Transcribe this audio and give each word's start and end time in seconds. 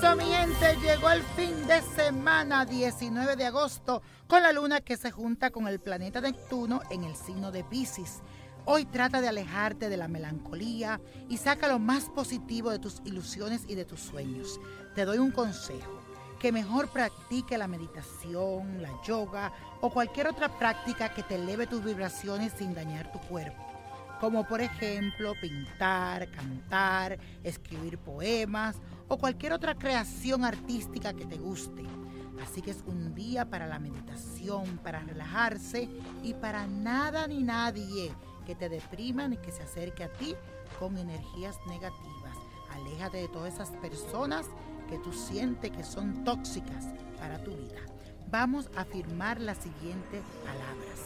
gente, 0.00 0.76
llegó 0.80 1.10
el 1.10 1.22
fin 1.22 1.66
de 1.66 1.82
semana 1.82 2.64
19 2.64 3.34
de 3.34 3.46
agosto 3.46 4.00
con 4.28 4.42
la 4.42 4.52
luna 4.52 4.80
que 4.80 4.96
se 4.96 5.10
junta 5.10 5.50
con 5.50 5.66
el 5.66 5.80
planeta 5.80 6.20
Neptuno 6.20 6.80
en 6.90 7.02
el 7.02 7.16
signo 7.16 7.50
de 7.50 7.64
Pisces. 7.64 8.22
Hoy 8.64 8.84
trata 8.84 9.20
de 9.20 9.28
alejarte 9.28 9.88
de 9.88 9.96
la 9.96 10.06
melancolía 10.06 11.00
y 11.28 11.38
saca 11.38 11.66
lo 11.66 11.80
más 11.80 12.10
positivo 12.10 12.70
de 12.70 12.78
tus 12.78 13.02
ilusiones 13.04 13.64
y 13.66 13.74
de 13.74 13.84
tus 13.84 14.00
sueños. 14.00 14.60
Te 14.94 15.04
doy 15.04 15.18
un 15.18 15.32
consejo, 15.32 16.00
que 16.38 16.52
mejor 16.52 16.88
practique 16.88 17.58
la 17.58 17.66
meditación, 17.66 18.80
la 18.80 19.02
yoga 19.02 19.52
o 19.80 19.90
cualquier 19.90 20.28
otra 20.28 20.58
práctica 20.58 21.12
que 21.12 21.24
te 21.24 21.34
eleve 21.34 21.66
tus 21.66 21.82
vibraciones 21.82 22.52
sin 22.56 22.72
dañar 22.72 23.10
tu 23.10 23.18
cuerpo 23.18 23.77
como 24.20 24.44
por 24.44 24.60
ejemplo 24.60 25.34
pintar, 25.40 26.30
cantar, 26.30 27.18
escribir 27.44 27.98
poemas 27.98 28.76
o 29.08 29.18
cualquier 29.18 29.52
otra 29.52 29.74
creación 29.74 30.44
artística 30.44 31.12
que 31.14 31.24
te 31.24 31.36
guste. 31.36 31.84
Así 32.42 32.62
que 32.62 32.70
es 32.70 32.84
un 32.86 33.14
día 33.14 33.48
para 33.48 33.66
la 33.66 33.78
meditación, 33.78 34.78
para 34.78 35.00
relajarse 35.00 35.88
y 36.22 36.34
para 36.34 36.66
nada 36.66 37.26
ni 37.26 37.42
nadie 37.42 38.12
que 38.46 38.54
te 38.54 38.68
deprima 38.68 39.28
ni 39.28 39.36
que 39.36 39.52
se 39.52 39.62
acerque 39.62 40.04
a 40.04 40.12
ti 40.12 40.34
con 40.78 40.96
energías 40.96 41.56
negativas. 41.66 42.36
Aléjate 42.72 43.18
de 43.18 43.28
todas 43.28 43.54
esas 43.54 43.70
personas 43.70 44.46
que 44.88 44.98
tú 44.98 45.12
sientes 45.12 45.70
que 45.70 45.84
son 45.84 46.24
tóxicas 46.24 46.86
para 47.18 47.42
tu 47.42 47.50
vida. 47.50 47.80
Vamos 48.30 48.70
a 48.76 48.82
afirmar 48.82 49.40
las 49.40 49.58
siguientes 49.58 50.22
palabras. 50.44 50.98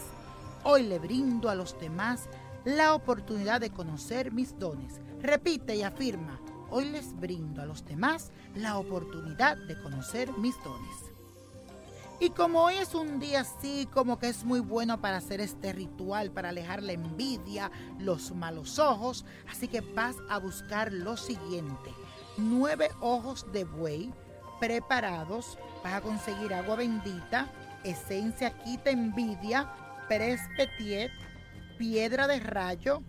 Hoy 0.63 0.83
le 0.83 0.99
brindo 0.99 1.49
a 1.49 1.55
los 1.55 1.77
demás 1.79 2.29
la 2.65 2.93
oportunidad 2.93 3.59
de 3.59 3.69
conocer 3.69 4.31
mis 4.31 4.57
dones. 4.57 4.99
Repite 5.21 5.75
y 5.75 5.83
afirma, 5.83 6.39
hoy 6.69 6.85
les 6.85 7.17
brindo 7.19 7.61
a 7.61 7.65
los 7.65 7.85
demás 7.85 8.31
la 8.55 8.77
oportunidad 8.77 9.57
de 9.57 9.81
conocer 9.81 10.31
mis 10.37 10.55
dones. 10.63 11.13
Y 12.19 12.29
como 12.29 12.63
hoy 12.63 12.75
es 12.75 12.95
un 12.95 13.19
día 13.19 13.41
así, 13.41 13.87
como 13.91 14.17
que 14.17 14.29
es 14.29 14.45
muy 14.45 14.61
bueno 14.61 15.01
para 15.01 15.17
hacer 15.17 15.41
este 15.41 15.73
ritual, 15.73 16.31
para 16.31 16.49
alejar 16.49 16.81
la 16.81 16.93
envidia, 16.93 17.69
los 17.99 18.33
malos 18.33 18.79
ojos, 18.79 19.25
así 19.51 19.67
que 19.67 19.81
vas 19.81 20.15
a 20.29 20.37
buscar 20.37 20.93
lo 20.93 21.17
siguiente. 21.17 21.93
Nueve 22.37 22.91
ojos 23.01 23.51
de 23.51 23.65
buey 23.65 24.13
preparados, 24.61 25.57
vas 25.83 25.95
a 25.95 26.01
conseguir 26.01 26.53
agua 26.53 26.77
bendita, 26.77 27.51
esencia 27.83 28.57
quita 28.63 28.91
envidia, 28.91 29.69
petit, 30.07 31.11
piedra 31.77 32.27
de 32.27 32.39
rayo, 32.39 33.03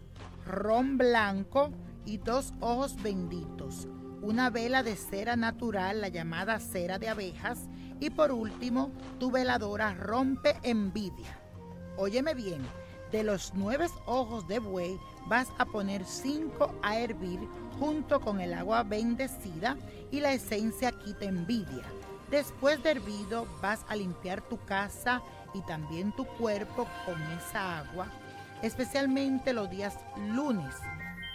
ron 0.47 0.99
blanco 0.99 1.71
y 2.05 2.19
dos 2.19 2.53
ojos 2.61 3.01
benditos, 3.03 3.89
una 4.23 4.51
vela 4.51 4.83
de 4.83 4.97
cera 4.97 5.37
natural, 5.37 6.01
la 6.01 6.09
llamada 6.09 6.59
cera 6.61 6.99
de 6.99 7.09
abejas, 7.09 7.69
y 8.01 8.11
por 8.11 8.33
último, 8.33 8.91
tu 9.19 9.31
veladora 9.31 9.95
rompe 9.95 10.57
envidia. 10.63 11.39
Óyeme 11.97 12.35
bien, 12.35 12.63
de 13.13 13.23
los 13.23 13.53
nueve 13.55 13.87
ojos 14.07 14.49
de 14.49 14.59
buey 14.59 14.99
vas 15.27 15.49
a 15.59 15.65
poner 15.65 16.05
cinco 16.05 16.75
a 16.83 16.99
hervir 16.99 17.39
junto 17.79 18.21
con 18.21 18.41
el 18.41 18.53
agua 18.53 18.83
bendecida 18.83 19.77
y 20.11 20.21
la 20.21 20.33
esencia 20.33 20.91
quita 20.91 21.25
envidia. 21.25 21.85
Después 22.31 22.83
de 22.83 22.91
hervido 22.93 23.47
vas 23.63 23.85
a 23.89 23.95
limpiar 23.95 24.43
tu 24.43 24.59
casa 24.65 25.23
y 25.55 25.61
también 25.63 26.11
tu 26.17 26.25
cuerpo 26.25 26.89
con 27.07 27.23
esa 27.39 27.79
agua 27.79 28.09
especialmente 28.65 29.53
los 29.53 29.69
días 29.71 29.99
lunes. 30.33 30.75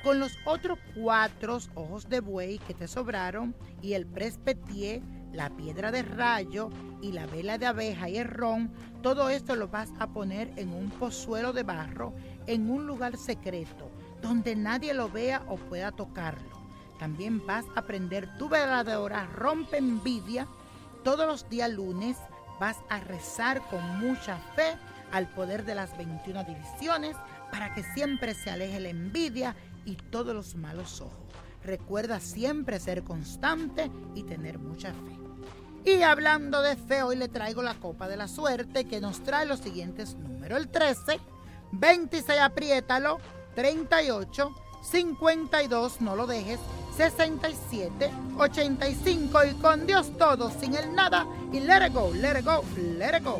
Con 0.04 0.20
los 0.20 0.32
otros 0.46 0.80
cuatro 0.96 1.60
ojos 1.76 2.10
de 2.10 2.22
buey 2.22 2.58
que 2.60 2.74
te 2.74 2.88
sobraron 2.88 3.56
y 3.82 3.94
el 3.94 4.08
prespetié, 4.08 5.04
la 5.32 5.50
piedra 5.52 5.92
de 5.92 6.02
rayo 6.02 6.70
y 7.02 7.12
la 7.12 7.28
vela 7.28 7.58
de 7.58 7.68
abeja 7.68 8.10
y 8.10 8.18
el 8.18 8.28
ron, 8.28 8.72
todo 9.04 9.30
esto 9.30 9.56
lo 9.56 9.68
vas 9.68 9.90
a 10.00 10.08
poner 10.08 10.52
en 10.56 10.74
un 10.74 10.90
pozuelo 10.90 11.54
de 11.54 11.64
barro 11.64 12.14
en 12.48 12.70
un 12.70 12.88
lugar 12.88 13.16
secreto 13.18 13.92
donde 14.22 14.56
nadie 14.56 14.94
lo 14.94 15.10
vea 15.10 15.44
o 15.48 15.58
pueda 15.58 15.92
tocarlo. 15.92 16.60
También 16.98 17.46
vas 17.46 17.66
a 17.76 17.84
prender 17.84 18.28
tu 18.38 18.50
veladora 18.50 19.28
rompe 19.28 19.78
envidia. 19.78 20.48
Todos 21.04 21.28
los 21.28 21.50
días 21.50 21.70
lunes 21.70 22.18
vas 22.60 22.78
a 22.90 23.00
rezar 23.00 23.62
con 23.70 24.00
mucha 24.00 24.38
fe 24.56 24.76
al 25.12 25.28
poder 25.28 25.66
de 25.66 25.76
las 25.76 25.98
21 25.98 26.44
divisiones 26.44 27.16
para 27.52 27.74
que 27.74 27.84
siempre 27.84 28.34
se 28.34 28.50
aleje 28.50 28.80
la 28.80 28.90
envidia 28.90 29.56
y 29.86 29.96
todos 29.96 30.36
los 30.36 30.56
malos 30.56 31.02
ojos. 31.02 31.14
Recuerda 31.64 32.20
siempre 32.20 32.80
ser 32.80 33.04
constante 33.04 33.92
y 34.16 34.24
tener 34.24 34.60
mucha 34.60 34.94
fe. 34.94 35.20
Y 35.86 36.02
hablando 36.04 36.62
de 36.62 36.76
fe, 36.76 37.04
hoy 37.04 37.16
le 37.16 37.28
traigo 37.28 37.62
la 37.62 37.74
copa 37.76 38.08
de 38.08 38.18
la 38.18 38.28
suerte 38.28 38.86
que 38.86 39.02
nos 39.02 39.24
trae 39.24 39.46
los 39.46 39.60
siguientes 39.60 40.16
números. 40.16 40.60
El 40.60 40.68
13, 40.70 41.20
26, 41.72 42.40
apriétalo, 42.40 43.20
38, 43.56 44.54
52, 44.82 46.02
no 46.02 46.16
lo 46.16 46.28
dejes, 46.28 46.60
67, 46.96 48.12
85 48.38 49.46
y 49.46 49.54
con 49.56 49.86
Dios 49.88 50.18
todo, 50.18 50.52
sin 50.52 50.76
el 50.76 50.94
nada 50.94 51.26
y 51.52 51.60
let 51.60 51.88
it 51.88 51.94
go, 51.94 52.12
let 52.14 52.40
it 52.40 52.46
go, 52.46 52.64
let 52.98 53.18
it 53.18 53.24
go. 53.24 53.40